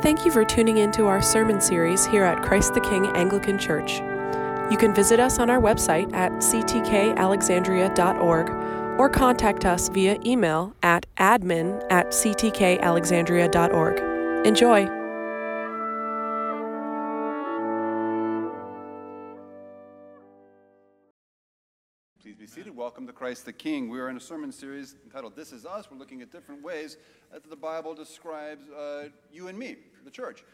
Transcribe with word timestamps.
Thank 0.00 0.24
you 0.24 0.30
for 0.30 0.44
tuning 0.44 0.78
in 0.78 0.92
to 0.92 1.06
our 1.06 1.20
sermon 1.20 1.60
series 1.60 2.06
here 2.06 2.22
at 2.22 2.44
Christ 2.44 2.72
the 2.72 2.80
King 2.80 3.08
Anglican 3.16 3.58
Church. 3.58 3.98
You 4.70 4.76
can 4.78 4.94
visit 4.94 5.18
us 5.18 5.40
on 5.40 5.50
our 5.50 5.60
website 5.60 6.14
at 6.14 6.30
ctkalexandria.org 6.32 8.50
or 9.00 9.08
contact 9.08 9.64
us 9.64 9.88
via 9.88 10.16
email 10.24 10.72
at 10.84 11.04
admin 11.16 11.84
at 11.90 12.06
ctkalexandria.org. 12.08 14.46
Enjoy! 14.46 14.97
Welcome 22.78 23.08
to 23.08 23.12
Christ 23.12 23.44
the 23.44 23.52
King. 23.52 23.88
We 23.88 23.98
are 23.98 24.08
in 24.08 24.16
a 24.16 24.20
sermon 24.20 24.52
series 24.52 24.94
entitled 25.04 25.34
This 25.34 25.52
Is 25.52 25.66
Us. 25.66 25.90
We're 25.90 25.98
looking 25.98 26.22
at 26.22 26.30
different 26.30 26.62
ways 26.62 26.96
that 27.32 27.42
the 27.50 27.56
Bible 27.56 27.92
describes 27.92 28.70
uh, 28.70 29.08
you 29.32 29.48
and 29.48 29.58
me, 29.58 29.78
the 30.04 30.12
church. 30.12 30.44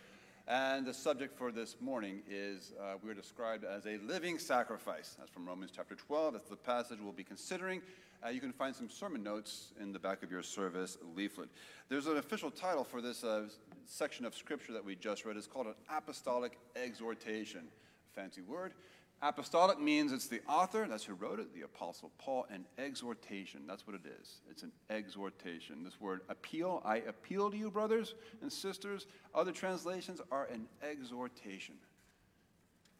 And 0.48 0.86
the 0.86 0.94
subject 0.94 1.36
for 1.36 1.52
this 1.52 1.76
morning 1.82 2.22
is 2.26 2.72
uh, 2.80 2.94
we're 3.04 3.12
described 3.12 3.64
as 3.64 3.84
a 3.84 3.98
living 3.98 4.38
sacrifice. 4.38 5.16
That's 5.18 5.30
from 5.30 5.46
Romans 5.46 5.70
chapter 5.76 5.94
12. 5.94 6.32
That's 6.32 6.48
the 6.48 6.56
passage 6.56 6.96
we'll 6.98 7.12
be 7.12 7.24
considering. 7.24 7.82
Uh, 8.24 8.30
you 8.30 8.40
can 8.40 8.54
find 8.54 8.74
some 8.74 8.88
sermon 8.88 9.22
notes 9.22 9.74
in 9.78 9.92
the 9.92 9.98
back 9.98 10.22
of 10.22 10.30
your 10.30 10.42
service 10.42 10.96
leaflet. 11.14 11.50
There's 11.90 12.06
an 12.06 12.16
official 12.16 12.50
title 12.50 12.84
for 12.84 13.02
this 13.02 13.22
uh, 13.22 13.48
section 13.84 14.24
of 14.24 14.34
scripture 14.34 14.72
that 14.72 14.84
we 14.86 14.94
just 14.96 15.26
read. 15.26 15.36
It's 15.36 15.46
called 15.46 15.66
an 15.66 15.74
apostolic 15.94 16.58
exhortation. 16.74 17.68
Fancy 18.14 18.40
word. 18.40 18.72
Apostolic 19.22 19.80
means 19.80 20.12
it's 20.12 20.26
the 20.26 20.42
author, 20.48 20.86
that's 20.86 21.04
who 21.04 21.14
wrote 21.14 21.40
it, 21.40 21.54
the 21.54 21.62
Apostle 21.62 22.12
Paul, 22.18 22.46
and 22.50 22.64
exhortation, 22.76 23.62
that's 23.66 23.86
what 23.86 23.96
it 23.96 24.02
is. 24.20 24.40
It's 24.50 24.62
an 24.62 24.72
exhortation. 24.90 25.82
This 25.82 25.98
word 25.98 26.20
appeal, 26.28 26.82
I 26.84 26.96
appeal 26.96 27.50
to 27.50 27.56
you, 27.56 27.70
brothers 27.70 28.14
and 28.42 28.52
sisters. 28.52 29.06
Other 29.34 29.52
translations 29.52 30.20
are 30.30 30.44
an 30.52 30.66
exhortation. 30.82 31.76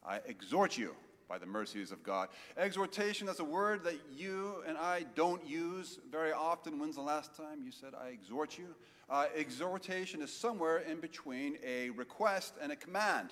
I 0.06 0.20
exhort 0.26 0.78
you 0.78 0.94
by 1.28 1.38
the 1.38 1.46
mercies 1.46 1.90
of 1.90 2.02
God. 2.02 2.28
Exhortation, 2.56 3.26
that's 3.26 3.40
a 3.40 3.44
word 3.44 3.84
that 3.84 3.98
you 4.14 4.62
and 4.66 4.76
I 4.76 5.06
don't 5.14 5.46
use 5.46 5.98
very 6.10 6.32
often. 6.32 6.78
When's 6.78 6.96
the 6.96 7.02
last 7.02 7.34
time 7.34 7.62
you 7.64 7.72
said, 7.72 7.92
I 7.98 8.08
exhort 8.08 8.58
you? 8.58 8.74
Uh, 9.08 9.26
exhortation 9.36 10.22
is 10.22 10.32
somewhere 10.32 10.78
in 10.78 11.00
between 11.00 11.58
a 11.64 11.90
request 11.90 12.54
and 12.60 12.72
a 12.72 12.76
command. 12.76 13.30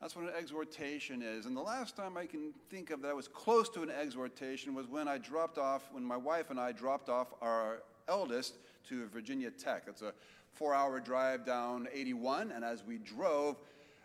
That's 0.00 0.14
what 0.14 0.26
an 0.26 0.32
exhortation 0.38 1.22
is. 1.22 1.46
And 1.46 1.56
the 1.56 1.60
last 1.60 1.96
time 1.96 2.16
I 2.16 2.26
can 2.26 2.52
think 2.70 2.90
of 2.90 3.02
that 3.02 3.08
I 3.08 3.14
was 3.14 3.26
close 3.26 3.68
to 3.70 3.82
an 3.82 3.90
exhortation 3.90 4.72
was 4.74 4.86
when 4.86 5.08
I 5.08 5.18
dropped 5.18 5.58
off, 5.58 5.88
when 5.90 6.04
my 6.04 6.16
wife 6.16 6.50
and 6.50 6.60
I 6.60 6.70
dropped 6.70 7.08
off 7.08 7.28
our 7.42 7.82
eldest 8.06 8.54
to 8.88 9.06
Virginia 9.08 9.50
Tech. 9.50 9.84
It's 9.88 10.02
a 10.02 10.12
four 10.52 10.72
hour 10.72 11.00
drive 11.00 11.44
down 11.44 11.88
81. 11.92 12.52
And 12.52 12.64
as 12.64 12.84
we 12.84 12.98
drove, 12.98 13.56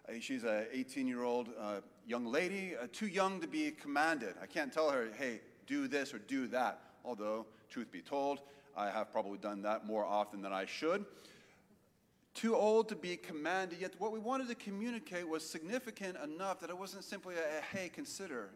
uh, 0.09 0.13
she's 0.19 0.43
an 0.43 0.65
18 0.71 1.07
year 1.07 1.23
old 1.23 1.49
uh, 1.59 1.81
young 2.07 2.25
lady, 2.25 2.73
uh, 2.75 2.87
too 2.91 3.07
young 3.07 3.39
to 3.41 3.47
be 3.47 3.69
commanded. 3.69 4.33
I 4.41 4.47
can't 4.47 4.73
tell 4.73 4.89
her, 4.89 5.09
hey, 5.19 5.41
do 5.67 5.87
this 5.87 6.11
or 6.11 6.17
do 6.17 6.47
that. 6.47 6.79
Although, 7.05 7.45
truth 7.69 7.91
be 7.91 8.01
told, 8.01 8.39
I 8.75 8.89
have 8.89 9.11
probably 9.11 9.37
done 9.37 9.61
that 9.61 9.85
more 9.85 10.03
often 10.03 10.41
than 10.41 10.53
I 10.53 10.65
should 10.65 11.05
too 12.33 12.55
old 12.55 12.89
to 12.89 12.95
be 12.95 13.15
commanded, 13.15 13.79
yet 13.79 13.93
what 13.99 14.11
we 14.11 14.19
wanted 14.19 14.47
to 14.49 14.55
communicate 14.55 15.27
was 15.27 15.47
significant 15.47 16.17
enough 16.23 16.59
that 16.61 16.69
it 16.69 16.77
wasn't 16.77 17.03
simply 17.03 17.35
a, 17.35 17.75
hey, 17.75 17.89
consider. 17.89 18.49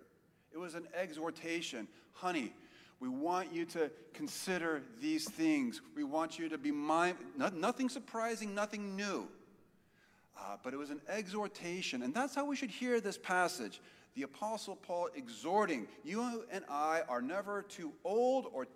It 0.52 0.58
was 0.58 0.74
an 0.74 0.88
exhortation. 0.96 1.88
Honey, 2.14 2.54
we 3.00 3.10
want 3.10 3.54
you 3.54 3.66
to 3.66 3.92
consider 4.14 4.82
these 5.00 5.30
things. 5.30 5.82
We 5.96 6.04
want 6.04 6.40
you 6.40 6.50
to 6.50 6.58
be 6.58 6.72
mind, 6.72 7.18
nothing 7.36 7.90
surprising, 7.90 8.56
nothing 8.56 8.96
new. 8.96 9.28
Uh, 10.40 10.58
but 10.64 10.74
it 10.74 10.78
was 10.78 10.90
an 10.90 11.02
exhortation, 11.08 12.04
and 12.04 12.14
that's 12.14 12.36
how 12.36 12.46
we 12.46 12.56
should 12.56 12.70
hear 12.70 13.00
this 13.00 13.18
passage. 13.18 13.82
The 14.16 14.24
Apostle 14.24 14.76
Paul 14.76 15.10
exhorting, 15.16 15.88
you 16.04 16.44
and 16.52 16.66
I 16.68 17.04
are 17.08 17.22
never 17.22 17.62
too 17.62 17.94
old 18.04 18.48
or 18.52 18.68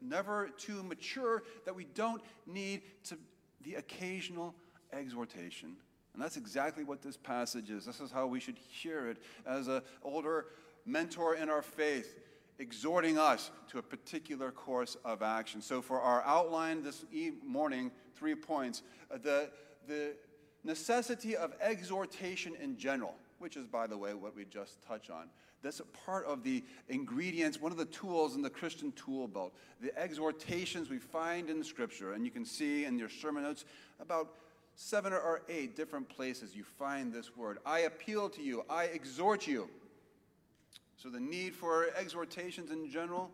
never 0.00 0.48
too 0.56 0.82
mature 0.82 1.42
that 1.66 1.74
we 1.74 1.84
don't 1.84 2.22
need 2.46 2.80
to 3.04 3.18
the 3.66 3.74
occasional 3.74 4.54
exhortation. 4.92 5.76
And 6.14 6.22
that's 6.22 6.36
exactly 6.36 6.84
what 6.84 7.02
this 7.02 7.16
passage 7.16 7.68
is. 7.68 7.84
This 7.84 8.00
is 8.00 8.10
how 8.10 8.26
we 8.26 8.40
should 8.40 8.56
hear 8.56 9.08
it 9.08 9.18
as 9.44 9.68
an 9.68 9.82
older 10.02 10.46
mentor 10.86 11.34
in 11.34 11.50
our 11.50 11.62
faith, 11.62 12.16
exhorting 12.58 13.18
us 13.18 13.50
to 13.68 13.78
a 13.78 13.82
particular 13.82 14.52
course 14.52 14.96
of 15.04 15.20
action. 15.20 15.60
So, 15.60 15.82
for 15.82 16.00
our 16.00 16.22
outline 16.24 16.82
this 16.82 17.04
morning, 17.44 17.90
three 18.14 18.36
points 18.36 18.82
uh, 19.10 19.18
the, 19.18 19.50
the 19.88 20.14
necessity 20.64 21.36
of 21.36 21.52
exhortation 21.60 22.54
in 22.62 22.78
general, 22.78 23.14
which 23.40 23.56
is, 23.56 23.66
by 23.66 23.86
the 23.86 23.98
way, 23.98 24.14
what 24.14 24.34
we 24.34 24.44
just 24.44 24.80
touched 24.82 25.10
on. 25.10 25.28
That's 25.62 25.80
a 25.80 25.84
part 25.84 26.26
of 26.26 26.42
the 26.42 26.62
ingredients, 26.88 27.60
one 27.60 27.72
of 27.72 27.78
the 27.78 27.86
tools 27.86 28.36
in 28.36 28.42
the 28.42 28.50
Christian 28.50 28.92
tool 28.92 29.26
belt. 29.26 29.54
The 29.80 29.96
exhortations 29.98 30.90
we 30.90 30.98
find 30.98 31.50
in 31.50 31.64
Scripture, 31.64 32.12
and 32.12 32.24
you 32.24 32.30
can 32.30 32.44
see 32.44 32.84
in 32.84 32.98
your 32.98 33.08
sermon 33.08 33.42
notes 33.42 33.64
about 34.00 34.34
seven 34.76 35.12
or 35.12 35.42
eight 35.48 35.74
different 35.74 36.08
places 36.08 36.54
you 36.54 36.62
find 36.62 37.12
this 37.12 37.36
word. 37.36 37.58
I 37.64 37.80
appeal 37.80 38.28
to 38.30 38.42
you, 38.42 38.64
I 38.68 38.84
exhort 38.84 39.46
you. 39.46 39.68
So, 40.96 41.10
the 41.10 41.20
need 41.20 41.54
for 41.54 41.88
exhortations 41.96 42.70
in 42.70 42.88
general. 42.90 43.30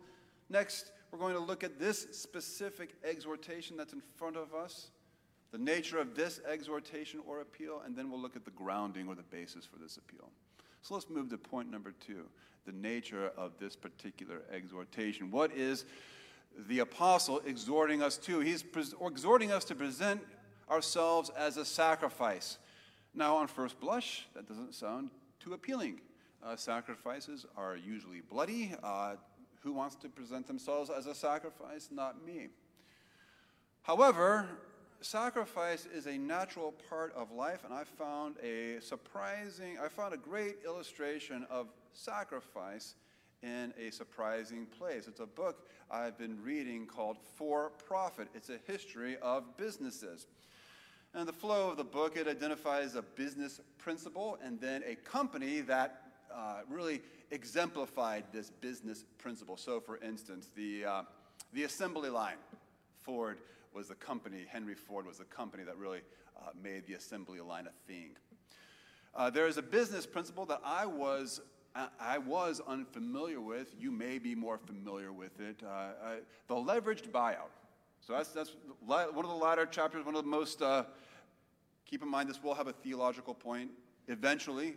Next, 0.49 0.91
we're 1.11 1.19
going 1.19 1.33
to 1.33 1.39
look 1.39 1.63
at 1.63 1.79
this 1.79 2.07
specific 2.11 2.95
exhortation 3.03 3.77
that's 3.77 3.93
in 3.93 4.01
front 4.15 4.35
of 4.35 4.53
us, 4.53 4.89
the 5.51 5.57
nature 5.57 5.99
of 5.99 6.15
this 6.15 6.41
exhortation 6.49 7.21
or 7.27 7.41
appeal, 7.41 7.81
and 7.85 7.95
then 7.95 8.09
we'll 8.09 8.19
look 8.19 8.35
at 8.35 8.45
the 8.45 8.51
grounding 8.51 9.07
or 9.07 9.15
the 9.15 9.23
basis 9.23 9.65
for 9.65 9.77
this 9.77 9.97
appeal. 9.97 10.29
So 10.83 10.95
let's 10.95 11.09
move 11.09 11.29
to 11.29 11.37
point 11.37 11.71
number 11.71 11.93
two 12.05 12.25
the 12.65 12.73
nature 12.73 13.31
of 13.37 13.53
this 13.59 13.75
particular 13.75 14.41
exhortation. 14.51 15.31
What 15.31 15.51
is 15.53 15.85
the 16.67 16.79
apostle 16.79 17.41
exhorting 17.45 18.01
us 18.01 18.17
to? 18.19 18.41
He's 18.41 18.63
exhorting 19.05 19.51
us 19.51 19.65
to 19.65 19.75
present 19.75 20.21
ourselves 20.69 21.31
as 21.37 21.57
a 21.57 21.65
sacrifice. 21.65 22.57
Now, 23.13 23.37
on 23.37 23.47
first 23.47 23.79
blush, 23.79 24.27
that 24.33 24.47
doesn't 24.47 24.75
sound 24.75 25.09
too 25.39 25.53
appealing. 25.53 26.01
Uh, 26.43 26.55
sacrifices 26.55 27.45
are 27.55 27.75
usually 27.77 28.21
bloody. 28.21 28.75
Uh, 28.81 29.15
who 29.61 29.71
wants 29.71 29.95
to 29.95 30.09
present 30.09 30.47
themselves 30.47 30.89
as 30.89 31.05
a 31.05 31.15
sacrifice? 31.15 31.89
Not 31.91 32.25
me. 32.25 32.47
However, 33.83 34.47
sacrifice 35.03 35.85
is 35.85 36.07
a 36.07 36.17
natural 36.17 36.73
part 36.89 37.13
of 37.15 37.31
life, 37.31 37.63
and 37.65 37.73
I 37.73 37.83
found 37.83 38.35
a 38.41 38.79
surprising, 38.81 39.77
I 39.83 39.89
found 39.89 40.13
a 40.13 40.17
great 40.17 40.57
illustration 40.65 41.45
of 41.49 41.67
sacrifice 41.93 42.95
in 43.41 43.73
a 43.77 43.91
surprising 43.91 44.65
place. 44.65 45.07
It's 45.07 45.19
a 45.19 45.25
book 45.25 45.67
I've 45.91 46.17
been 46.17 46.41
reading 46.41 46.85
called 46.85 47.17
For 47.35 47.71
Profit. 47.85 48.29
It's 48.33 48.49
a 48.49 48.59
history 48.65 49.17
of 49.21 49.57
businesses. 49.57 50.27
And 51.13 51.27
the 51.27 51.33
flow 51.33 51.69
of 51.69 51.77
the 51.77 51.83
book, 51.83 52.15
it 52.15 52.27
identifies 52.27 52.95
a 52.95 53.01
business 53.01 53.59
principle 53.77 54.39
and 54.43 54.59
then 54.59 54.81
a 54.87 54.95
company 54.95 55.61
that 55.61 56.01
uh, 56.33 56.61
really 56.69 57.01
exemplified 57.29 58.23
this 58.31 58.49
business 58.49 59.03
principle. 59.17 59.57
So, 59.57 59.79
for 59.79 59.97
instance, 59.97 60.49
the, 60.55 60.85
uh, 60.85 61.01
the 61.51 61.65
assembly 61.65 62.09
line, 62.09 62.37
Ford 63.01 63.37
was 63.73 63.87
the 63.87 63.95
company, 63.95 64.45
Henry 64.47 64.75
Ford 64.75 65.05
was 65.05 65.17
the 65.17 65.25
company 65.25 65.63
that 65.63 65.77
really 65.77 66.01
uh, 66.37 66.49
made 66.61 66.85
the 66.87 66.93
assembly 66.93 67.39
line 67.41 67.67
a 67.67 67.91
thing. 67.91 68.11
Uh, 69.15 69.29
there 69.29 69.47
is 69.47 69.57
a 69.57 69.61
business 69.61 70.05
principle 70.05 70.45
that 70.47 70.61
I 70.63 70.85
was, 70.85 71.41
I 71.99 72.17
was 72.17 72.61
unfamiliar 72.67 73.39
with. 73.39 73.73
You 73.77 73.91
may 73.91 74.17
be 74.17 74.35
more 74.35 74.57
familiar 74.57 75.13
with 75.13 75.39
it. 75.39 75.61
Uh, 75.63 75.67
I, 75.67 76.15
the 76.47 76.55
leveraged 76.55 77.09
buyout. 77.11 77.51
So 78.01 78.13
that's, 78.13 78.29
that's 78.29 78.55
one 78.85 79.07
of 79.15 79.29
the 79.29 79.35
latter 79.35 79.65
chapters, 79.65 80.05
one 80.05 80.15
of 80.15 80.23
the 80.23 80.29
most, 80.29 80.61
uh, 80.61 80.83
keep 81.85 82.01
in 82.01 82.09
mind 82.09 82.29
this 82.29 82.41
will 82.43 82.55
have 82.55 82.67
a 82.67 82.73
theological 82.73 83.33
point 83.33 83.69
eventually. 84.07 84.75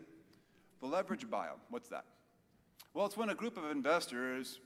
The 0.81 0.87
leveraged 0.87 1.26
buyout, 1.26 1.58
what's 1.70 1.88
that? 1.88 2.04
Well, 2.94 3.06
it's 3.06 3.16
when 3.16 3.31
a 3.31 3.34
group 3.34 3.56
of 3.56 3.70
investors 3.70 4.60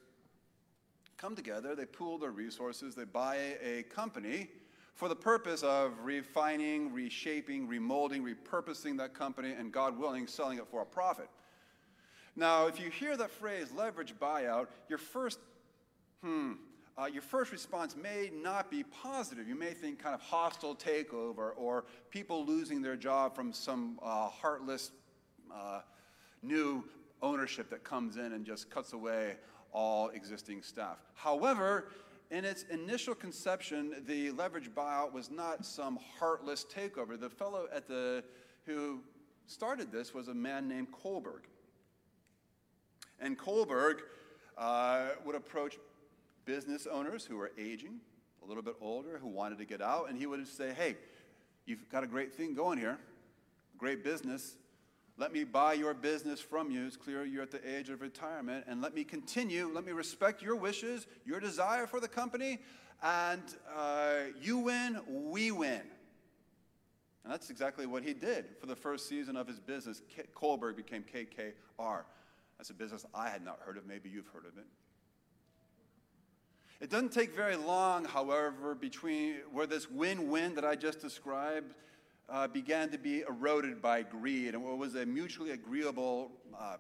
come 1.21 1.37
together, 1.37 1.75
they 1.75 1.85
pool 1.85 2.17
their 2.17 2.31
resources, 2.31 2.95
they 2.95 3.05
buy 3.05 3.37
a 3.63 3.83
company 3.95 4.49
for 4.95 5.07
the 5.07 5.17
purpose 5.17 5.63
of 5.63 5.93
refining, 6.03 6.93
reshaping, 6.93 7.69
remolding, 7.69 8.23
repurposing 8.23 8.97
that 8.97 9.13
company, 9.13 9.53
and 9.53 9.71
God 9.71 9.99
willing, 9.99 10.27
selling 10.27 10.57
it 10.57 10.67
for 10.67 10.81
a 10.81 10.87
profit. 10.87 11.29
Now, 12.37 12.69
if 12.69 12.81
you 12.81 12.89
hear 12.91 13.19
that 13.19 13.31
phrase 13.31 13.71
leverage 13.71 14.15
buyout, 14.19 14.69
your 14.89 14.99
first, 14.99 15.41
hmm, 16.23 16.53
uh, 16.97 17.05
your 17.07 17.23
first 17.23 17.53
response 17.53 17.97
may 17.97 18.31
not 18.33 18.71
be 18.71 18.83
positive. 18.83 19.47
You 19.47 19.55
may 19.55 19.75
think 19.75 19.99
kind 19.99 20.15
of 20.15 20.23
hostile 20.23 20.75
takeover 20.75 21.51
or 21.57 21.85
people 22.11 22.47
losing 22.47 22.81
their 22.81 22.97
job 22.97 23.35
from 23.35 23.53
some 23.53 23.99
uh, 24.03 24.29
heartless 24.29 24.91
uh, 25.55 25.81
new 26.43 26.85
ownership 27.21 27.69
that 27.71 27.85
comes 27.85 28.17
in 28.17 28.33
and 28.33 28.47
just 28.47 28.71
cuts 28.71 28.95
away 28.95 29.37
all 29.73 30.09
existing 30.11 30.63
staff. 30.63 30.99
However, 31.15 31.89
in 32.31 32.45
its 32.45 32.65
initial 32.71 33.15
conception, 33.15 34.05
the 34.07 34.31
leverage 34.31 34.71
buyout 34.71 35.13
was 35.13 35.31
not 35.31 35.65
some 35.65 35.99
heartless 36.19 36.65
takeover. 36.65 37.19
The 37.19 37.31
fellow 37.31 37.67
at 37.75 37.89
the, 37.89 38.23
who 38.67 39.01
started 39.47 39.91
this 39.91 40.15
was 40.15 40.29
a 40.29 40.35
man 40.35 40.69
named 40.69 40.89
Kohlberg. 40.93 41.43
And 43.21 43.37
Kohlberg 43.39 43.99
uh, 44.57 45.09
would 45.25 45.35
approach 45.35 45.77
business 46.45 46.87
owners 46.87 47.25
who 47.25 47.37
were 47.37 47.53
aging, 47.59 48.01
a 48.43 48.47
little 48.47 48.63
bit 48.63 48.77
older, 48.81 49.19
who 49.19 49.29
wanted 49.29 49.59
to 49.59 49.65
get 49.65 49.83
out, 49.83 50.09
and 50.09 50.17
he 50.17 50.27
would 50.27 50.47
say, 50.47 50.73
Hey, 50.73 50.97
you've 51.67 51.89
got 51.91 52.05
a 52.05 52.07
great 52.07 52.33
thing 52.33 52.55
going 52.55 52.79
here, 52.79 52.99
great 53.77 54.05
business. 54.05 54.57
Let 55.17 55.33
me 55.33 55.45
buy 55.45 55.75
your 55.75 55.95
business 55.95 56.41
from 56.41 56.71
you. 56.71 56.87
It's 56.87 56.97
clear 56.97 57.25
you're 57.25 57.43
at 57.43 57.51
the 57.51 57.77
age 57.77 57.91
of 57.91 58.01
retirement. 58.01 58.65
And 58.67 58.81
let 58.81 58.95
me 58.95 59.05
continue. 59.05 59.71
Let 59.73 59.85
me 59.85 59.93
respect 59.93 60.43
your 60.43 60.57
wishes, 60.57 61.07
your 61.27 61.41
desire 61.41 61.87
for 61.87 62.01
the 62.01 62.09
company. 62.09 62.59
And 63.03 63.43
uh, 63.75 64.15
you 64.41 64.59
win, 64.59 65.01
we 65.09 65.51
win. 65.51 65.83
And 67.25 67.33
that's 67.33 67.51
exactly 67.51 67.87
what 67.87 68.03
he 68.03 68.15
did 68.15 68.47
for 68.61 68.67
the 68.67 68.77
first 68.77 69.09
season 69.09 69.37
of 69.37 69.47
his 69.47 69.61
business. 69.61 70.01
K- 70.15 70.25
Kohlberg 70.35 70.77
became 70.77 71.05
KKR. 71.05 72.03
That's 72.57 72.71
a 72.71 72.75
business 72.75 73.05
I 73.15 73.29
had 73.29 73.45
not 73.45 73.59
heard 73.61 73.77
of. 73.77 73.87
Maybe 73.87 74.09
you've 74.09 74.29
heard 74.29 74.47
of 74.47 74.57
it. 74.57 74.67
It 76.81 76.89
doesn't 76.89 77.13
take 77.13 77.35
very 77.37 77.57
long, 77.57 78.07
however, 78.07 78.75
between 78.75 79.37
where 79.53 79.67
this 79.67 79.91
win 79.91 80.31
win 80.31 80.55
that 80.55 80.65
I 80.65 80.77
just 80.77 81.01
described 81.01 81.75
uh, 82.31 82.47
began 82.49 82.91
to 82.91 82.99
be 82.99 83.23
eroded 83.23 83.83
by 83.83 84.03
greed. 84.03 84.55
And 84.55 84.65
what 84.65 84.79
was 84.79 84.95
a 84.95 85.05
mutually 85.05 85.51
agreeable 85.51 86.31
uh, 86.59 86.77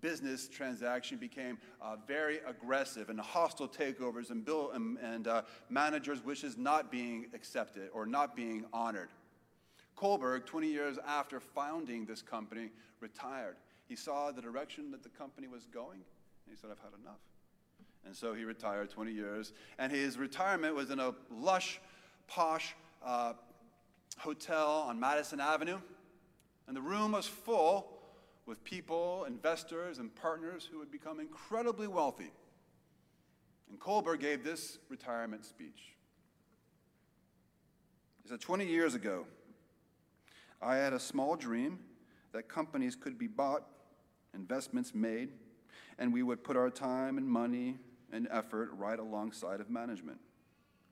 business 0.00 0.48
transaction 0.48 1.16
became 1.16 1.58
uh, 1.80 1.96
very 2.06 2.40
aggressive 2.46 3.08
and 3.08 3.18
hostile 3.18 3.68
takeovers 3.68 4.30
and, 4.30 4.44
bill, 4.44 4.70
and, 4.72 4.98
and 4.98 5.26
uh, 5.26 5.42
managers' 5.70 6.22
wishes 6.22 6.58
not 6.58 6.90
being 6.90 7.26
accepted 7.34 7.88
or 7.92 8.06
not 8.06 8.36
being 8.36 8.64
honored. 8.72 9.08
Kohlberg, 9.96 10.44
20 10.44 10.68
years 10.68 10.98
after 11.06 11.40
founding 11.40 12.04
this 12.04 12.20
company, 12.20 12.70
retired. 13.00 13.56
He 13.86 13.96
saw 13.96 14.30
the 14.30 14.42
direction 14.42 14.90
that 14.90 15.02
the 15.02 15.08
company 15.08 15.46
was 15.46 15.66
going, 15.66 16.00
and 16.00 16.50
he 16.50 16.56
said, 16.56 16.70
I've 16.70 16.78
had 16.78 16.98
enough. 17.00 17.20
And 18.04 18.14
so 18.14 18.34
he 18.34 18.44
retired 18.44 18.90
20 18.90 19.12
years. 19.12 19.52
And 19.78 19.90
his 19.90 20.18
retirement 20.18 20.74
was 20.74 20.90
in 20.90 21.00
a 21.00 21.14
lush, 21.30 21.80
posh 22.28 22.74
uh, 23.04 23.34
hotel 24.18 24.84
on 24.88 24.98
Madison 24.98 25.40
Avenue. 25.40 25.78
And 26.66 26.76
the 26.76 26.80
room 26.82 27.12
was 27.12 27.26
full 27.26 27.90
with 28.46 28.62
people, 28.64 29.24
investors, 29.26 29.98
and 29.98 30.14
partners 30.14 30.68
who 30.70 30.80
had 30.80 30.90
become 30.90 31.20
incredibly 31.20 31.86
wealthy. 31.86 32.32
And 33.70 33.78
Kohlberg 33.80 34.20
gave 34.20 34.44
this 34.44 34.78
retirement 34.88 35.44
speech. 35.44 35.94
He 38.22 38.28
said, 38.28 38.40
20 38.40 38.66
years 38.66 38.94
ago, 38.94 39.26
I 40.62 40.76
had 40.76 40.92
a 40.92 41.00
small 41.00 41.36
dream 41.36 41.78
that 42.32 42.48
companies 42.48 42.96
could 42.96 43.18
be 43.18 43.26
bought, 43.26 43.64
investments 44.34 44.94
made, 44.94 45.30
and 45.98 46.12
we 46.12 46.22
would 46.22 46.42
put 46.42 46.56
our 46.56 46.70
time 46.70 47.18
and 47.18 47.28
money 47.28 47.76
and 48.12 48.28
effort 48.30 48.70
right 48.76 48.98
alongside 48.98 49.60
of 49.60 49.70
management. 49.70 50.18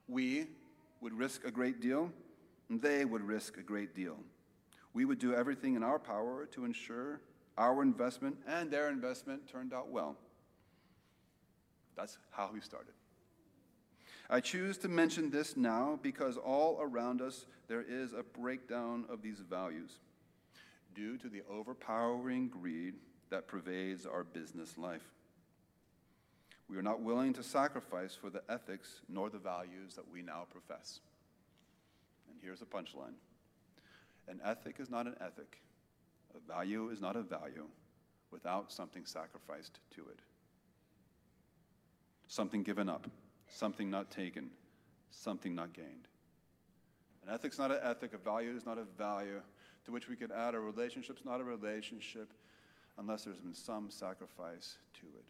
We 0.08 0.46
would 1.00 1.14
risk 1.14 1.44
a 1.44 1.50
great 1.50 1.80
deal, 1.80 2.12
and 2.72 2.80
they 2.80 3.04
would 3.04 3.22
risk 3.22 3.58
a 3.58 3.62
great 3.62 3.94
deal. 3.94 4.16
We 4.94 5.04
would 5.04 5.18
do 5.18 5.34
everything 5.34 5.74
in 5.74 5.82
our 5.82 5.98
power 5.98 6.48
to 6.52 6.64
ensure 6.64 7.20
our 7.58 7.82
investment 7.82 8.38
and 8.46 8.70
their 8.70 8.88
investment 8.88 9.46
turned 9.46 9.74
out 9.74 9.90
well. 9.90 10.16
That's 11.98 12.16
how 12.30 12.48
we 12.50 12.62
started. 12.62 12.94
I 14.30 14.40
choose 14.40 14.78
to 14.78 14.88
mention 14.88 15.28
this 15.28 15.54
now 15.54 15.98
because 16.02 16.38
all 16.38 16.78
around 16.80 17.20
us 17.20 17.44
there 17.68 17.84
is 17.86 18.14
a 18.14 18.22
breakdown 18.22 19.04
of 19.10 19.20
these 19.20 19.40
values 19.40 19.98
due 20.94 21.18
to 21.18 21.28
the 21.28 21.42
overpowering 21.50 22.48
greed 22.48 22.94
that 23.28 23.48
pervades 23.48 24.06
our 24.06 24.24
business 24.24 24.78
life. 24.78 25.10
We 26.70 26.78
are 26.78 26.82
not 26.82 27.02
willing 27.02 27.34
to 27.34 27.42
sacrifice 27.42 28.14
for 28.14 28.30
the 28.30 28.42
ethics 28.48 29.02
nor 29.10 29.28
the 29.28 29.36
values 29.36 29.92
that 29.96 30.10
we 30.10 30.22
now 30.22 30.46
profess. 30.50 31.00
Here's 32.42 32.62
a 32.62 32.66
punchline 32.66 33.14
an 34.28 34.40
ethic 34.44 34.76
is 34.78 34.90
not 34.90 35.06
an 35.06 35.14
ethic, 35.20 35.60
a 36.34 36.52
value 36.52 36.90
is 36.90 37.00
not 37.00 37.16
a 37.16 37.22
value 37.22 37.66
without 38.30 38.72
something 38.72 39.04
sacrificed 39.04 39.80
to 39.94 40.02
it. 40.02 40.20
Something 42.28 42.62
given 42.62 42.88
up, 42.88 43.08
something 43.48 43.90
not 43.90 44.10
taken, 44.10 44.50
something 45.10 45.54
not 45.54 45.72
gained. 45.72 46.08
An 47.26 47.34
ethic's 47.34 47.58
not 47.58 47.70
an 47.70 47.78
ethic, 47.82 48.14
a 48.14 48.18
value 48.18 48.56
is 48.56 48.64
not 48.64 48.78
a 48.78 48.84
value 48.96 49.40
to 49.84 49.92
which 49.92 50.08
we 50.08 50.16
could 50.16 50.32
add 50.32 50.54
a 50.54 50.60
relationship's 50.60 51.24
not 51.24 51.40
a 51.40 51.44
relationship 51.44 52.32
unless 52.98 53.24
there's 53.24 53.40
been 53.40 53.54
some 53.54 53.90
sacrifice 53.90 54.78
to 54.94 55.06
it. 55.06 55.24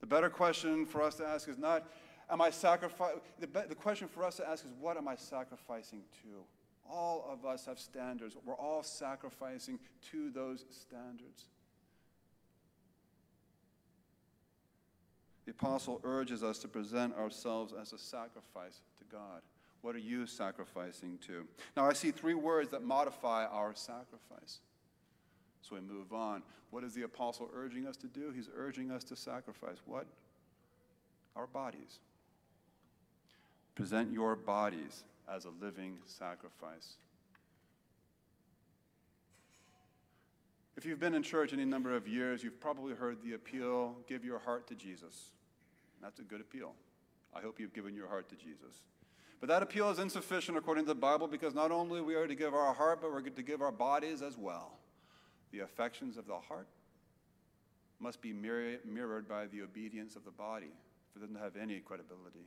The 0.00 0.06
better 0.06 0.30
question 0.30 0.86
for 0.86 1.02
us 1.02 1.16
to 1.16 1.26
ask 1.26 1.48
is 1.48 1.58
not, 1.58 1.86
am 2.30 2.40
I 2.40 2.50
sacrificing? 2.50 3.20
The, 3.38 3.46
the 3.68 3.74
question 3.74 4.08
for 4.08 4.24
us 4.24 4.36
to 4.36 4.48
ask 4.48 4.64
is, 4.64 4.72
what 4.80 4.96
am 4.96 5.08
I 5.08 5.16
sacrificing 5.16 6.02
to? 6.22 6.28
All 6.88 7.24
of 7.30 7.44
us 7.44 7.66
have 7.66 7.78
standards. 7.78 8.36
We're 8.44 8.54
all 8.54 8.82
sacrificing 8.82 9.78
to 10.10 10.30
those 10.30 10.64
standards. 10.70 11.44
The 15.44 15.52
apostle 15.52 16.00
urges 16.04 16.42
us 16.42 16.58
to 16.60 16.68
present 16.68 17.16
ourselves 17.16 17.72
as 17.78 17.92
a 17.92 17.98
sacrifice 17.98 18.82
to 18.98 19.04
God. 19.10 19.42
What 19.82 19.94
are 19.94 20.00
you 20.00 20.26
sacrificing 20.26 21.18
to? 21.26 21.46
Now, 21.76 21.88
I 21.88 21.92
see 21.94 22.10
three 22.10 22.34
words 22.34 22.70
that 22.70 22.82
modify 22.82 23.46
our 23.46 23.74
sacrifice. 23.74 24.60
So 25.62 25.74
we 25.74 25.80
move 25.80 26.12
on. 26.12 26.42
What 26.70 26.84
is 26.84 26.94
the 26.94 27.02
apostle 27.02 27.50
urging 27.54 27.86
us 27.86 27.96
to 27.98 28.06
do? 28.06 28.30
He's 28.34 28.48
urging 28.54 28.90
us 28.90 29.04
to 29.04 29.16
sacrifice 29.16 29.78
what? 29.86 30.06
Our 31.34 31.46
bodies. 31.46 31.98
Present 33.80 34.12
your 34.12 34.36
bodies 34.36 35.04
as 35.26 35.46
a 35.46 35.50
living 35.58 35.96
sacrifice. 36.04 36.96
If 40.76 40.84
you've 40.84 41.00
been 41.00 41.14
in 41.14 41.22
church 41.22 41.54
any 41.54 41.64
number 41.64 41.96
of 41.96 42.06
years, 42.06 42.44
you've 42.44 42.60
probably 42.60 42.94
heard 42.94 43.22
the 43.24 43.32
appeal 43.32 43.96
give 44.06 44.22
your 44.22 44.38
heart 44.38 44.66
to 44.66 44.74
Jesus. 44.74 45.30
That's 46.02 46.18
a 46.18 46.22
good 46.22 46.42
appeal. 46.42 46.74
I 47.34 47.40
hope 47.40 47.58
you've 47.58 47.72
given 47.72 47.94
your 47.94 48.06
heart 48.06 48.28
to 48.28 48.34
Jesus. 48.34 48.84
But 49.40 49.48
that 49.48 49.62
appeal 49.62 49.88
is 49.90 49.98
insufficient 49.98 50.58
according 50.58 50.84
to 50.84 50.88
the 50.88 50.94
Bible 50.94 51.26
because 51.26 51.54
not 51.54 51.70
only 51.70 52.02
we 52.02 52.14
are 52.16 52.26
to 52.26 52.34
give 52.34 52.52
our 52.52 52.74
heart, 52.74 53.00
but 53.00 53.10
we're 53.10 53.22
to 53.22 53.42
give 53.42 53.62
our 53.62 53.72
bodies 53.72 54.20
as 54.20 54.36
well. 54.36 54.72
The 55.52 55.60
affections 55.60 56.18
of 56.18 56.26
the 56.26 56.38
heart 56.38 56.68
must 57.98 58.20
be 58.20 58.34
mirrored 58.34 59.26
by 59.26 59.46
the 59.46 59.62
obedience 59.62 60.16
of 60.16 60.26
the 60.26 60.30
body 60.30 60.72
for 61.14 61.18
them 61.18 61.32
to 61.32 61.40
have 61.40 61.56
any 61.56 61.80
credibility. 61.80 62.44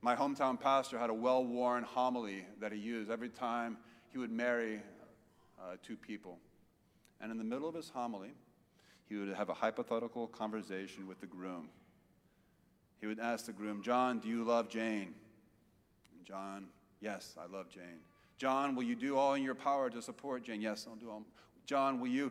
My 0.00 0.14
hometown 0.14 0.60
pastor 0.60 0.98
had 0.98 1.10
a 1.10 1.14
well 1.14 1.44
worn 1.44 1.82
homily 1.82 2.46
that 2.60 2.72
he 2.72 2.78
used 2.78 3.10
every 3.10 3.28
time 3.28 3.76
he 4.12 4.18
would 4.18 4.30
marry 4.30 4.80
uh, 5.60 5.76
two 5.82 5.96
people. 5.96 6.38
And 7.20 7.32
in 7.32 7.38
the 7.38 7.44
middle 7.44 7.68
of 7.68 7.74
his 7.74 7.90
homily, 7.90 8.30
he 9.08 9.16
would 9.16 9.34
have 9.34 9.48
a 9.48 9.54
hypothetical 9.54 10.28
conversation 10.28 11.06
with 11.08 11.20
the 11.20 11.26
groom. 11.26 11.68
He 13.00 13.06
would 13.06 13.18
ask 13.18 13.46
the 13.46 13.52
groom, 13.52 13.82
John, 13.82 14.18
do 14.18 14.28
you 14.28 14.44
love 14.44 14.68
Jane? 14.68 15.14
And 16.16 16.24
John, 16.24 16.66
yes, 17.00 17.34
I 17.38 17.50
love 17.52 17.68
Jane. 17.68 18.00
John, 18.36 18.76
will 18.76 18.84
you 18.84 18.94
do 18.94 19.16
all 19.16 19.34
in 19.34 19.42
your 19.42 19.54
power 19.54 19.90
to 19.90 20.00
support 20.00 20.44
Jane? 20.44 20.60
Yes, 20.60 20.86
I'll 20.88 20.96
do 20.96 21.10
all. 21.10 21.22
John, 21.66 22.00
will 22.00 22.08
you 22.08 22.30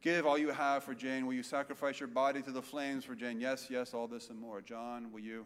give 0.00 0.26
all 0.26 0.38
you 0.38 0.50
have 0.50 0.84
for 0.84 0.94
Jane? 0.94 1.26
Will 1.26 1.34
you 1.34 1.42
sacrifice 1.42 1.98
your 1.98 2.08
body 2.08 2.40
to 2.42 2.52
the 2.52 2.62
flames 2.62 3.04
for 3.04 3.14
Jane? 3.14 3.40
Yes, 3.40 3.66
yes, 3.68 3.94
all 3.94 4.06
this 4.06 4.30
and 4.30 4.38
more. 4.38 4.60
John, 4.60 5.12
will 5.12 5.20
you 5.20 5.44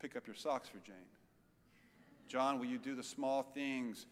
pick 0.00 0.16
up 0.16 0.26
your 0.26 0.36
socks 0.36 0.68
for 0.68 0.78
Jane? 0.78 0.96
John, 2.28 2.58
will 2.58 2.66
you 2.66 2.78
do 2.78 2.94
the 2.94 3.02
small 3.02 3.42
things? 3.42 4.06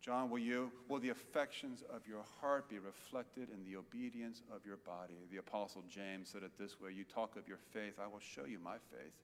John, 0.00 0.28
will 0.28 0.38
you 0.38 0.70
will 0.88 1.00
the 1.00 1.08
affections 1.08 1.82
of 1.92 2.06
your 2.06 2.22
heart 2.40 2.68
be 2.68 2.78
reflected 2.78 3.48
in 3.50 3.64
the 3.64 3.76
obedience 3.76 4.42
of 4.54 4.66
your 4.66 4.76
body? 4.76 5.14
The 5.30 5.38
apostle 5.38 5.82
James 5.88 6.28
said 6.28 6.42
it 6.42 6.52
this 6.58 6.80
way, 6.80 6.92
you 6.92 7.04
talk 7.04 7.36
of 7.36 7.48
your 7.48 7.58
faith, 7.72 7.94
I 8.02 8.06
will 8.06 8.20
show 8.20 8.44
you 8.44 8.58
my 8.58 8.76
faith 8.90 9.14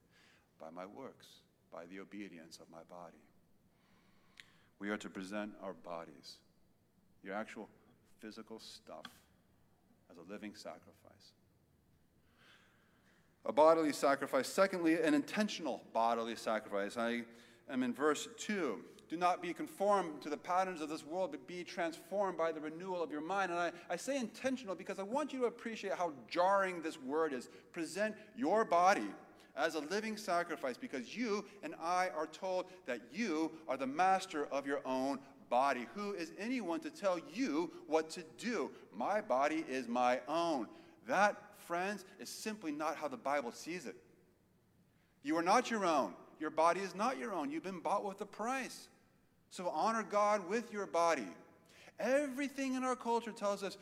by 0.59 0.69
my 0.69 0.85
works, 0.85 1.27
by 1.71 1.85
the 1.85 1.99
obedience 1.99 2.59
of 2.61 2.69
my 2.71 2.83
body. 2.89 3.17
We 4.79 4.89
are 4.89 4.97
to 4.97 5.09
present 5.09 5.51
our 5.63 5.73
bodies, 5.73 6.37
your 7.23 7.35
actual 7.35 7.69
physical 8.19 8.59
stuff, 8.59 9.05
as 10.09 10.17
a 10.17 10.31
living 10.31 10.53
sacrifice. 10.55 11.33
A 13.45 13.51
bodily 13.51 13.91
sacrifice. 13.91 14.47
Secondly, 14.47 15.01
an 15.01 15.13
intentional 15.13 15.81
bodily 15.93 16.35
sacrifice. 16.35 16.97
I 16.97 17.23
am 17.69 17.83
in 17.83 17.93
verse 17.93 18.27
2. 18.37 18.79
do 19.09 19.17
not 19.17 19.41
be 19.41 19.53
conformed 19.53 20.21
to 20.21 20.29
the 20.29 20.37
patterns 20.37 20.79
of 20.79 20.89
this 20.89 21.05
world, 21.05 21.31
but 21.31 21.47
be 21.47 21.63
transformed 21.63 22.37
by 22.37 22.51
the 22.51 22.59
renewal 22.59 23.01
of 23.01 23.11
your 23.11 23.21
mind. 23.21 23.51
And 23.51 23.59
I, 23.59 23.71
I 23.89 23.95
say 23.95 24.17
intentional 24.17 24.75
because 24.75 24.99
I 24.99 25.03
want 25.03 25.33
you 25.33 25.39
to 25.39 25.45
appreciate 25.45 25.93
how 25.93 26.13
jarring 26.29 26.81
this 26.81 27.01
word 27.01 27.33
is. 27.33 27.49
Present 27.73 28.15
your 28.37 28.63
body 28.63 29.09
as 29.55 29.75
a 29.75 29.79
living 29.79 30.17
sacrifice 30.17 30.77
because 30.77 31.15
you 31.15 31.43
and 31.63 31.75
I 31.81 32.09
are 32.15 32.27
told 32.27 32.65
that 32.85 33.01
you 33.11 33.51
are 33.67 33.77
the 33.77 33.87
master 33.87 34.45
of 34.45 34.65
your 34.65 34.81
own 34.85 35.19
body. 35.49 35.87
Who 35.95 36.13
is 36.13 36.31
anyone 36.39 36.79
to 36.81 36.89
tell 36.89 37.19
you 37.33 37.71
what 37.87 38.09
to 38.11 38.23
do? 38.37 38.71
My 38.95 39.21
body 39.21 39.65
is 39.69 39.87
my 39.87 40.21
own. 40.27 40.67
That, 41.07 41.35
friends, 41.71 42.03
is 42.19 42.27
simply 42.27 42.69
not 42.69 42.97
how 42.97 43.07
the 43.07 43.15
Bible 43.15 43.49
sees 43.53 43.85
it. 43.85 43.95
You 45.23 45.37
are 45.37 45.41
not 45.41 45.71
your 45.71 45.85
own. 45.85 46.11
Your 46.37 46.49
body 46.49 46.81
is 46.81 46.93
not 46.93 47.17
your 47.17 47.31
own. 47.31 47.49
You've 47.49 47.63
been 47.63 47.79
bought 47.79 48.03
with 48.03 48.19
a 48.19 48.25
price. 48.25 48.89
So 49.51 49.69
honor 49.69 50.03
God 50.03 50.49
with 50.49 50.73
your 50.73 50.85
body. 50.85 51.29
Everything 51.97 52.73
in 52.73 52.83
our 52.83 52.97
culture 52.97 53.31
tells 53.31 53.63
us 53.63 53.77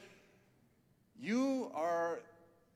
you 1.19 1.71
are 1.73 2.19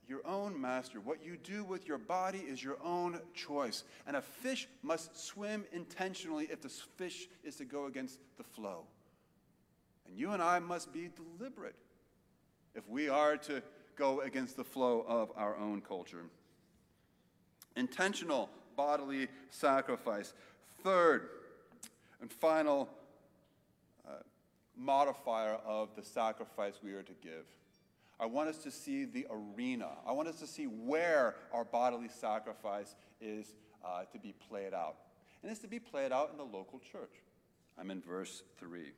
your 0.08 0.26
own 0.26 0.60
master. 0.60 1.00
What 1.00 1.24
you 1.24 1.38
do 1.38 1.64
with 1.64 1.88
your 1.88 2.00
body 2.00 2.40
is 2.40 2.64
your 2.64 2.78
own 2.84 3.20
choice. 3.36 3.84
And 4.08 4.16
a 4.16 4.22
fish 4.24 4.68
must 4.82 5.16
swim 5.16 5.64
intentionally 5.72 6.48
if 6.50 6.60
the 6.60 6.70
fish 6.70 7.28
is 7.44 7.56
to 7.58 7.66
go 7.66 7.86
against 7.86 8.18
the 8.38 8.44
flow. 8.44 8.86
And 10.08 10.18
you 10.18 10.32
and 10.32 10.42
I 10.42 10.58
must 10.58 10.92
be 10.92 11.08
deliberate 11.38 11.76
if 12.74 12.90
we 12.90 13.10
are 13.10 13.38
to 13.38 13.62
go 13.96 14.22
against 14.22 14.58
the 14.58 14.64
flow 14.64 15.06
of 15.08 15.32
our 15.36 15.56
own 15.58 15.82
culture. 15.82 16.26
Intentional 17.76 18.50
bodily 18.76 19.28
sacrifice. 19.50 20.34
Third 20.84 21.30
and 22.22 22.32
final 22.32 22.90
uh, 24.08 24.12
modifier 24.76 25.58
of 25.66 25.90
the 25.96 26.04
sacrifice 26.04 26.76
we 26.84 26.94
are 26.94 27.04
to 27.04 27.14
give 27.22 27.46
I 28.20 28.26
want 28.26 28.48
us 28.48 28.58
to 28.60 28.72
see 28.72 29.06
the 29.06 29.28
arena. 29.30 29.90
I 30.08 30.12
want 30.12 30.30
us 30.30 30.40
to 30.40 30.48
see 30.48 30.66
where 30.66 31.36
our 31.52 31.66
bodily 31.66 32.08
sacrifice 32.08 32.96
is 33.20 33.54
uh, 33.84 34.04
to 34.14 34.18
be 34.20 34.34
played 34.50 34.74
out. 34.74 34.96
And 35.42 35.52
it's 35.52 35.60
to 35.62 35.68
be 35.68 35.80
played 35.80 36.12
out 36.12 36.30
in 36.32 36.38
the 36.38 36.46
local 36.46 36.80
church. 36.80 37.12
I'm 37.78 37.92
in 37.92 38.02
verse 38.02 38.44
3. 38.60 38.92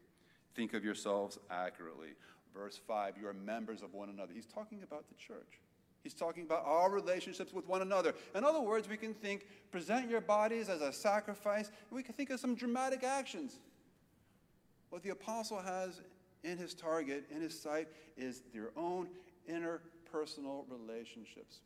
Think 0.53 0.73
of 0.73 0.83
yourselves 0.83 1.39
accurately. 1.49 2.09
Verse 2.55 2.79
5, 2.87 3.15
you 3.19 3.27
are 3.27 3.33
members 3.33 3.81
of 3.81 3.93
one 3.93 4.09
another. 4.09 4.31
He's 4.33 4.45
talking 4.45 4.81
about 4.81 5.05
the 5.09 5.15
church. 5.15 5.59
He's 6.03 6.13
talking 6.13 6.43
about 6.43 6.63
our 6.65 6.89
relationships 6.91 7.51
with 7.51 7.67
one 7.67 7.81
another. 7.81 8.13
In 8.33 8.43
other 8.43 8.61
words, 8.61 8.87
we 8.87 8.95
can 8.95 9.13
think, 9.13 9.47
present 9.71 10.09
your 10.09 10.21
bodies 10.21 10.69
as 10.69 10.81
a 10.81 10.93
sacrifice, 10.93 11.71
we 11.91 12.03
can 12.03 12.13
think 12.13 12.29
of 12.29 12.39
some 12.39 12.55
dramatic 12.55 13.03
actions. 13.03 13.59
What 14.89 15.03
the 15.03 15.09
apostle 15.09 15.59
has 15.59 16.01
in 16.43 16.57
his 16.57 16.73
target, 16.73 17.25
in 17.29 17.41
his 17.41 17.59
sight, 17.59 17.87
is 18.15 18.43
their 18.53 18.69
own 18.77 19.09
interpersonal 19.49 20.63
relationships. 20.69 21.59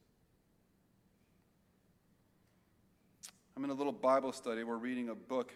I'm 3.56 3.64
in 3.66 3.70
a 3.70 3.74
little 3.74 3.92
Bible 3.92 4.32
study. 4.32 4.64
We're 4.64 4.78
reading 4.78 5.10
a 5.10 5.16
book 5.16 5.54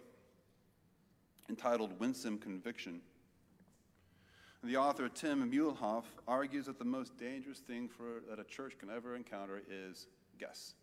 entitled 1.50 1.98
Winsome 2.00 2.38
Conviction. 2.38 3.00
The 4.64 4.78
author, 4.78 5.10
Tim 5.10 5.52
Muehlhoff, 5.52 6.06
argues 6.26 6.68
that 6.68 6.80
the 6.80 6.86
most 6.86 7.18
dangerous 7.18 7.60
thing 7.60 7.90
for, 7.90 8.22
that 8.30 8.40
a 8.40 8.46
church 8.46 8.78
can 8.80 8.90
ever 8.90 9.14
encounter 9.16 9.62
is 9.70 10.08
guess. 10.40 10.76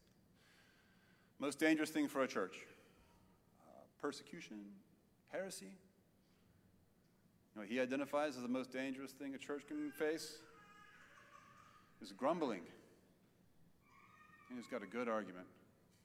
Most 1.39 1.59
dangerous 1.59 1.89
thing 1.89 2.07
for 2.07 2.23
a 2.23 2.29
church 2.29 2.59
uh, 3.67 3.81
persecution, 4.03 4.59
heresy, 5.33 5.73
you 7.55 7.63
know, 7.63 7.67
he 7.67 7.81
identifies 7.81 8.37
as 8.37 8.43
the 8.43 8.49
most 8.49 8.71
dangerous 8.71 9.13
thing 9.13 9.35
a 9.35 9.39
church 9.39 9.63
can 9.67 9.91
face 9.91 10.37
is 12.03 12.13
grumbling. 12.13 12.61
And 14.51 14.59
he's 14.59 14.69
got 14.69 14.83
a 14.83 14.87
good 14.87 15.09
argument. 15.09 15.47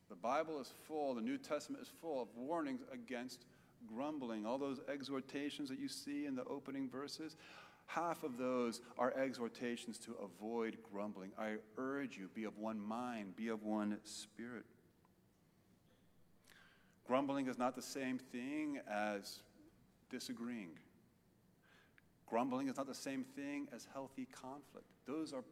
The 0.10 0.16
Bible 0.16 0.62
is 0.62 0.72
full, 0.88 1.14
the 1.14 1.22
New 1.22 1.38
Testament 1.38 1.84
is 1.84 1.92
full 2.02 2.22
of 2.22 2.28
warnings 2.38 2.82
against 2.94 3.46
grumbling. 3.86 4.46
All 4.46 4.58
those 4.58 4.80
exhortations 4.92 5.70
that 5.70 5.80
you 5.80 5.88
see 5.88 6.26
in 6.26 6.36
the 6.36 6.44
opening 6.46 6.90
verses, 6.90 7.36
half 7.86 8.24
of 8.24 8.38
those 8.38 8.82
are 8.98 9.14
exhortations 9.14 9.98
to 10.00 10.16
avoid 10.24 10.78
grumbling. 10.92 11.32
I 11.38 11.56
urge 11.78 12.18
you, 12.18 12.30
be 12.34 12.44
of 12.44 12.58
one 12.58 12.80
mind, 12.80 13.36
be 13.36 13.50
of 13.50 13.64
one 13.64 13.98
spirit. 14.04 14.66
Grumbling 17.06 17.48
is 17.48 17.58
not 17.58 17.76
the 17.76 17.82
same 17.82 18.18
thing 18.18 18.80
as 18.90 19.40
disagreeing. 20.10 20.72
Grumbling 22.28 22.68
is 22.68 22.78
not 22.78 22.88
the 22.88 22.96
same 22.96 23.24
thing 23.24 23.68
as 23.74 23.88
healthy 23.94 24.28
conflict. 24.32 24.88
Those 25.06 25.32
are 25.32 25.44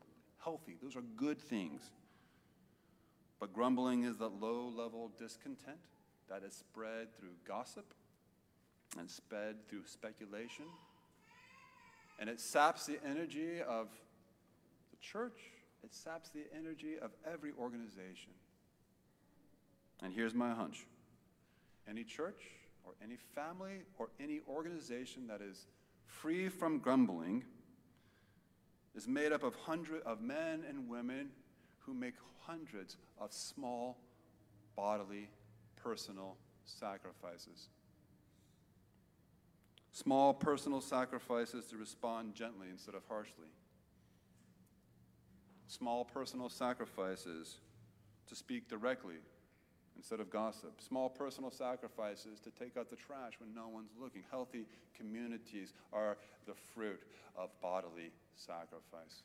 healthy, 0.43 0.77
those 0.81 0.95
are 0.95 1.03
good 1.15 1.39
things. 1.39 1.91
But 3.39 3.53
grumbling 3.53 4.03
is 4.03 4.17
the 4.17 4.29
low 4.29 4.71
level 4.75 5.11
discontent 5.19 5.77
that 6.29 6.43
is 6.43 6.53
spread 6.53 7.15
through 7.17 7.35
gossip 7.45 7.93
and 8.97 9.09
spread 9.09 9.67
through 9.67 9.83
speculation. 9.85 10.65
And 12.19 12.29
it 12.29 12.39
saps 12.39 12.85
the 12.85 12.99
energy 13.05 13.61
of 13.61 13.87
the 14.91 14.97
church, 15.01 15.39
it 15.83 15.93
saps 15.93 16.29
the 16.29 16.43
energy 16.57 16.95
of 17.01 17.11
every 17.31 17.51
organization. 17.59 18.31
And 20.01 20.13
here's 20.13 20.33
my 20.33 20.51
hunch 20.51 20.85
any 21.87 22.03
church 22.03 22.41
or 22.85 22.93
any 23.03 23.17
family 23.35 23.81
or 23.97 24.09
any 24.19 24.41
organization 24.47 25.27
that 25.27 25.41
is 25.41 25.65
free 26.05 26.49
from 26.49 26.79
grumbling, 26.79 27.43
is 28.95 29.07
made 29.07 29.31
up 29.31 29.43
of 29.43 29.55
hundreds 29.55 30.05
of 30.05 30.21
men 30.21 30.63
and 30.67 30.87
women 30.87 31.29
who 31.79 31.93
make 31.93 32.13
hundreds 32.45 32.97
of 33.19 33.33
small 33.33 33.97
bodily, 34.75 35.29
personal 35.75 36.37
sacrifices. 36.65 37.69
Small 39.93 40.33
personal 40.33 40.81
sacrifices 40.81 41.65
to 41.65 41.77
respond 41.77 42.33
gently 42.33 42.67
instead 42.71 42.95
of 42.95 43.03
harshly. 43.07 43.47
Small 45.67 46.03
personal 46.03 46.49
sacrifices 46.49 47.59
to 48.27 48.35
speak 48.35 48.67
directly 48.67 49.17
instead 49.95 50.19
of 50.19 50.31
gossip. 50.31 50.81
Small 50.81 51.09
personal 51.09 51.51
sacrifices 51.51 52.39
to 52.39 52.49
take 52.49 52.75
out 52.75 52.89
the 52.89 52.95
trash 52.95 53.33
when 53.39 53.53
no 53.53 53.67
one's 53.67 53.91
looking. 53.99 54.23
Healthy 54.31 54.65
communities 54.97 55.73
are 55.93 56.17
the 56.47 56.55
fruit 56.73 56.99
of 57.37 57.49
bodily 57.61 58.11
sacrifice. 58.35 59.21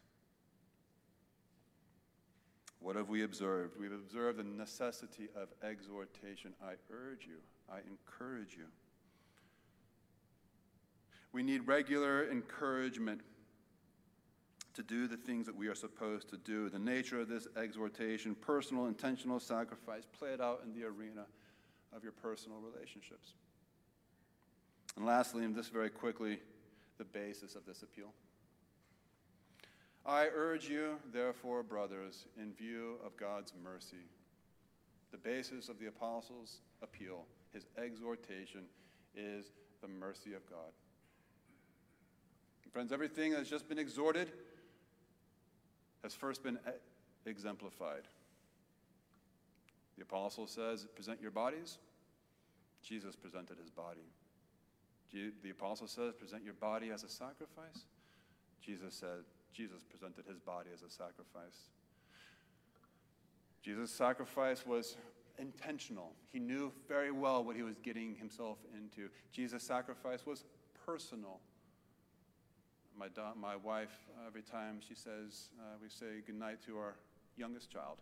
What 2.81 2.95
have 2.97 3.09
we 3.09 3.25
observed? 3.25 3.81
We've 3.81 3.91
observed 3.91 4.39
the 4.39 4.45
necessity 4.45 5.29
of 5.35 5.49
exhortation. 5.67 6.53
I 6.63 6.75
urge 6.93 7.27
you, 7.27 7.39
I 7.73 7.79
encourage 7.89 8.55
you. 8.55 8.67
We 11.33 11.43
need 11.43 11.67
regular 11.67 12.31
encouragement 12.31 13.21
to 14.75 14.83
do 14.83 15.09
the 15.09 15.17
things 15.17 15.47
that 15.47 15.57
we 15.57 15.67
are 15.67 15.75
supposed 15.75 16.29
to 16.31 16.37
do. 16.37 16.69
The 16.69 16.79
nature 16.79 17.21
of 17.21 17.29
this 17.29 17.49
exhortation, 17.57 18.35
personal, 18.35 18.87
intentional 18.87 19.41
sacrifice, 19.41 20.05
play 20.19 20.31
it 20.31 20.41
out 20.41 20.63
in 20.65 20.73
the 20.73 20.87
arena 20.87 21.27
of 21.95 22.03
your 22.03 22.13
personal 22.13 22.59
relationships. 22.61 23.35
And 24.97 25.05
lastly, 25.05 25.45
and 25.45 25.55
this 25.55 25.69
very 25.69 25.91
quickly, 25.91 26.39
the 26.97 27.05
basis 27.05 27.55
of 27.55 27.65
this 27.67 27.83
appeal. 27.83 28.13
I 30.07 30.29
urge 30.35 30.69
you, 30.69 30.97
therefore, 31.13 31.63
brothers, 31.63 32.25
in 32.41 32.53
view 32.55 32.97
of 33.05 33.17
God's 33.17 33.53
mercy, 33.63 34.07
the 35.11 35.19
basis 35.19 35.69
of 35.69 35.79
the 35.79 35.87
apostles' 35.87 36.61
appeal, 36.83 37.25
his 37.53 37.67
exhortation, 37.77 38.63
is 39.15 39.53
the 39.83 39.89
mercy 39.89 40.35
of 40.35 40.49
God. 40.49 40.73
Friends, 42.73 42.93
everything 42.93 43.33
that's 43.33 43.49
just 43.49 43.69
been 43.69 43.79
exhorted 43.79 44.31
has 46.03 46.15
first 46.15 46.43
been 46.43 46.59
exemplified. 47.27 48.03
The 49.97 50.03
apostle 50.03 50.47
says, 50.47 50.87
present 50.95 51.21
your 51.21 51.31
bodies. 51.31 51.79
Jesus 52.83 53.17
presented 53.17 53.59
his 53.59 53.71
body. 53.71 54.07
The 55.13 55.51
apostle 55.51 55.89
says, 55.89 56.13
present 56.15 56.45
your 56.45 56.55
body 56.55 56.91
as 56.91 57.03
a 57.03 57.09
sacrifice. 57.09 57.87
Jesus 58.63 58.95
said, 58.95 59.25
Jesus 59.53 59.83
presented 59.83 60.27
his 60.27 60.39
body 60.39 60.69
as 60.73 60.83
a 60.83 60.91
sacrifice. 60.91 61.71
Jesus' 63.63 63.91
sacrifice 63.91 64.65
was 64.67 64.97
intentional. 65.39 66.13
He 66.33 66.39
knew 66.39 66.73
very 66.87 67.11
well 67.11 67.43
what 67.43 67.57
he 67.57 67.63
was 67.63 67.79
getting 67.79 68.15
himself 68.15 68.59
into. 68.77 69.09
Jesus' 69.33 69.63
sacrifice 69.63 70.25
was 70.27 70.45
personal 70.87 71.41
my, 72.99 73.09
da- 73.09 73.35
my 73.41 73.57
wife, 73.57 73.97
uh, 74.17 74.27
every 74.27 74.43
time 74.43 74.81
she 74.87 74.95
says, 74.95 75.51
uh, 75.61 75.77
we 75.81 75.89
say 75.89 76.21
goodnight 76.27 76.59
to 76.67 76.77
our 76.79 76.97
youngest 77.37 77.71
child, 77.71 77.99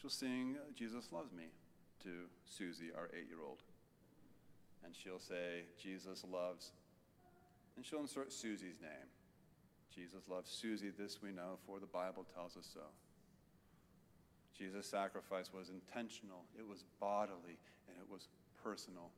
she'll 0.00 0.10
sing 0.10 0.56
Jesus 0.76 1.10
Loves 1.10 1.32
Me 1.32 1.44
to 2.04 2.10
Susie, 2.44 2.90
our 2.96 3.08
eight 3.12 3.26
year 3.28 3.42
old. 3.44 3.58
and 4.84 4.94
she'll 4.94 5.18
say, 5.18 5.64
Jesus 5.82 6.24
loves, 6.30 6.70
and 7.76 7.84
she'll 7.84 8.00
insert 8.00 8.32
Susie's 8.32 8.80
name. 8.80 9.08
Jesus 9.92 10.28
loves 10.28 10.48
Susie, 10.50 10.92
this 10.96 11.18
we 11.20 11.32
know, 11.32 11.58
for 11.66 11.80
the 11.80 11.86
Bible 11.86 12.24
tells 12.34 12.56
us 12.56 12.68
so. 12.72 12.80
Jesus' 14.56 14.86
sacrifice 14.86 15.50
was 15.52 15.68
intentional, 15.68 16.44
it 16.56 16.66
was 16.66 16.84
bodily, 17.00 17.58
and 17.88 17.96
it 17.98 18.08
was 18.10 18.28
personal. 18.62 19.10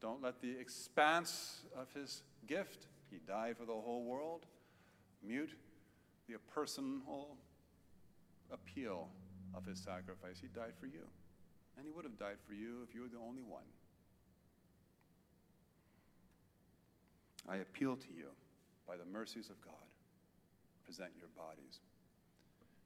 Don't 0.00 0.22
let 0.22 0.40
the 0.40 0.50
expanse 0.58 1.62
of 1.76 1.92
his 1.92 2.22
gift, 2.46 2.86
he 3.10 3.18
died 3.26 3.56
for 3.56 3.64
the 3.64 3.72
whole 3.72 4.04
world, 4.04 4.46
mute 5.26 5.50
the 6.28 6.36
personal 6.54 7.36
appeal 8.52 9.08
of 9.54 9.64
his 9.64 9.78
sacrifice. 9.80 10.38
He 10.40 10.48
died 10.48 10.74
for 10.78 10.86
you. 10.86 11.02
And 11.76 11.86
he 11.86 11.92
would 11.92 12.04
have 12.04 12.18
died 12.18 12.36
for 12.46 12.54
you 12.54 12.82
if 12.88 12.94
you 12.94 13.02
were 13.02 13.08
the 13.08 13.18
only 13.18 13.42
one. 13.42 13.62
I 17.48 17.56
appeal 17.56 17.96
to 17.96 18.08
you 18.14 18.26
by 18.86 18.96
the 18.96 19.04
mercies 19.06 19.48
of 19.48 19.60
God. 19.62 19.74
Present 20.84 21.10
your 21.18 21.28
bodies. 21.36 21.80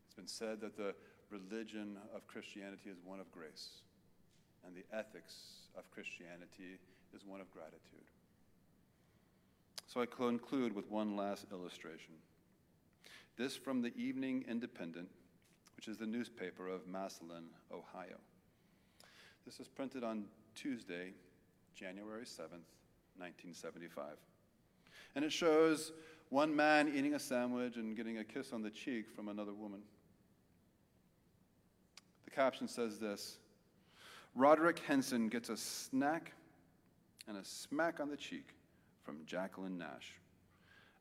It's 0.07 0.14
been 0.14 0.28
said 0.28 0.61
that 0.61 0.76
the 0.76 0.95
religion 1.31 1.97
of 2.14 2.26
Christianity 2.26 2.90
is 2.90 2.99
one 3.04 3.19
of 3.19 3.31
grace, 3.33 3.83
and 4.66 4.75
the 4.75 4.85
ethics 4.97 5.35
of 5.76 5.90
Christianity 5.90 6.78
is 7.14 7.25
one 7.25 7.40
of 7.40 7.50
gratitude. 7.50 8.09
So 9.87 10.00
I 10.00 10.07
conclude 10.07 10.75
with 10.75 10.90
one 10.90 11.16
last 11.16 11.47
illustration. 11.52 12.14
This 13.37 13.57
from 13.57 13.83
the 13.83 13.95
Evening 13.97 14.45
Independent, 14.49 15.09
which 15.76 15.88
is 15.88 15.99
the 15.99 16.07
newspaper 16.07 16.69
of 16.69 16.87
Massillon, 16.87 17.45
Ohio. 17.71 18.16
This 19.45 19.59
was 19.59 19.69
printed 19.69 20.04
on 20.04 20.25
Tuesday, 20.54 21.12
January 21.75 22.25
7th, 22.25 22.69
1975. 23.19 24.16
And 25.14 25.25
it 25.25 25.33
shows 25.33 25.92
one 26.28 26.54
man 26.54 26.92
eating 26.95 27.14
a 27.14 27.19
sandwich 27.19 27.76
and 27.76 27.97
getting 27.97 28.19
a 28.19 28.25
kiss 28.25 28.52
on 28.52 28.62
the 28.62 28.71
cheek 28.71 29.11
from 29.14 29.28
another 29.28 29.52
woman. 29.52 29.81
The 32.25 32.31
caption 32.31 32.69
says 32.69 32.99
this 32.99 33.37
Roderick 34.34 34.78
Henson 34.80 35.28
gets 35.28 35.50
a 35.50 35.56
snack 35.56 36.32
and 37.28 37.36
a 37.36 37.44
smack 37.44 38.00
on 38.00 38.08
the 38.08 38.16
cheek 38.16 38.54
from 39.02 39.26
Jacqueline 39.26 39.76
Nash 39.76 40.14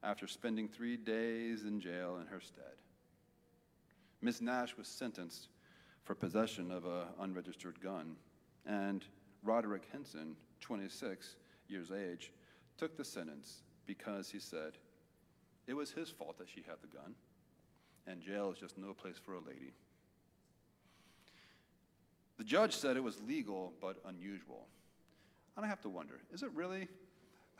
after 0.04 0.28
spending 0.28 0.68
three 0.68 0.98
days 0.98 1.64
in 1.64 1.80
jail 1.80 2.18
in 2.20 2.28
her 2.28 2.42
stead. 2.42 2.76
Miss 4.22 4.42
Nash 4.42 4.76
was 4.78 4.88
sentenced 4.88 5.48
for 6.04 6.14
possession 6.14 6.72
of 6.72 6.86
an 6.86 7.06
unregistered 7.20 7.80
gun, 7.82 8.16
and 8.66 9.06
Roderick 9.44 9.88
Henson, 9.92 10.36
26 10.60 11.36
years 11.68 11.92
age, 11.92 12.32
took 12.78 12.98
the 12.98 13.06
sentence 13.06 13.62
because 13.86 14.30
he 14.30 14.40
said 14.40 14.74
it 15.68 15.74
was 15.74 15.92
his 15.92 16.10
fault 16.10 16.38
that 16.38 16.50
she 16.50 16.64
had 16.68 16.78
the 16.82 16.98
gun, 16.98 17.16
and 18.08 18.22
jail 18.22 18.52
is 18.52 18.60
just 18.60 18.78
no 18.78 18.94
place 18.94 19.18
for 19.24 19.36
a 19.36 19.40
lady. 19.40 19.74
The 22.42 22.48
judge 22.48 22.76
said 22.76 22.98
it 22.98 23.04
was 23.04 23.22
legal 23.22 23.72
but 23.80 23.98
unusual. 24.04 24.66
And 25.56 25.64
I 25.64 25.70
have 25.70 25.80
to 25.82 25.90
wonder 25.90 26.16
is 26.34 26.42
it 26.42 26.50
really? 26.56 26.88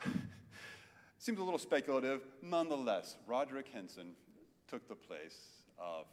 Seems 1.18 1.38
a 1.38 1.44
little 1.44 1.60
speculative. 1.60 2.22
Nonetheless, 2.42 3.16
Roderick 3.28 3.68
Henson 3.72 4.14
took 4.66 4.88
the 4.88 4.96
place 4.96 5.38
of 5.78 6.06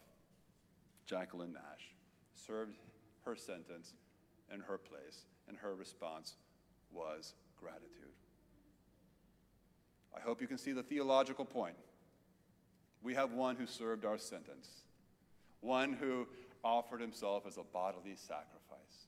Jacqueline 1.07 1.53
Nash, 1.53 1.95
served 2.35 2.77
her 3.25 3.35
sentence 3.35 3.93
in 4.53 4.59
her 4.59 4.77
place, 4.77 5.25
and 5.47 5.57
her 5.57 5.73
response 5.73 6.35
was 6.91 7.33
gratitude. 7.59 8.13
I 10.15 10.19
hope 10.19 10.41
you 10.41 10.47
can 10.47 10.59
see 10.59 10.73
the 10.73 10.83
theological 10.83 11.43
point. 11.43 11.75
We 13.01 13.15
have 13.15 13.33
one 13.33 13.55
who 13.55 13.65
served 13.65 14.05
our 14.05 14.19
sentence, 14.19 14.69
one 15.59 15.93
who 15.93 16.27
offered 16.63 17.01
himself 17.01 17.43
as 17.47 17.57
a 17.57 17.63
bodily 17.63 18.15
sacrifice. 18.15 19.07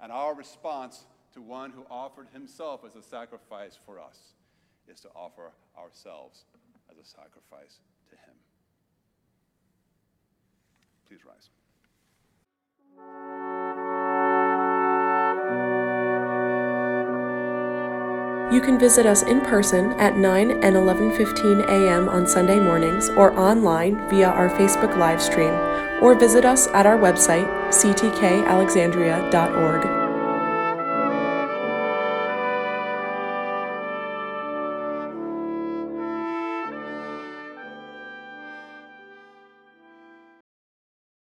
And 0.00 0.10
our 0.10 0.34
response 0.34 1.04
to 1.34 1.42
one 1.42 1.70
who 1.70 1.84
offered 1.90 2.28
himself 2.32 2.84
as 2.84 2.96
a 2.96 3.02
sacrifice 3.02 3.78
for 3.84 4.00
us 4.00 4.18
is 4.88 5.00
to 5.00 5.08
offer 5.14 5.52
ourselves 5.78 6.44
as 6.90 6.98
a 6.98 7.04
sacrifice 7.04 7.78
to 8.08 8.16
him. 8.16 8.34
Please 11.06 11.20
rise. 11.24 11.50
You 18.52 18.60
can 18.60 18.80
visit 18.80 19.06
us 19.06 19.22
in 19.22 19.40
person 19.42 19.92
at 19.92 20.16
9 20.16 20.50
and 20.50 20.74
11:15 20.74 21.68
a.m. 21.68 22.08
on 22.08 22.26
Sunday 22.26 22.58
mornings 22.58 23.08
or 23.10 23.32
online 23.38 24.08
via 24.08 24.28
our 24.28 24.50
Facebook 24.50 24.96
live 24.96 25.22
stream 25.22 25.54
or 26.00 26.14
visit 26.14 26.44
us 26.44 26.68
at 26.68 26.86
our 26.86 26.96
website 26.96 27.48
ctkalexandria.org. 27.68 29.99